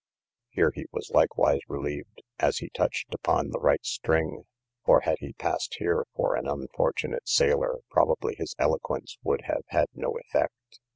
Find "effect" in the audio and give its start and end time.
10.17-10.79